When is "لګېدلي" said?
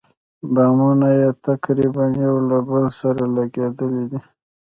3.37-4.03